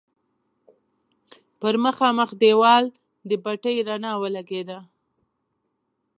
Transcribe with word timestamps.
پر 1.59 1.73
مخامخ 1.85 2.29
دېوال 2.41 2.85
د 3.29 3.31
بتۍ 3.43 3.77
رڼا 3.87 4.13
ولګېده. 4.21 4.79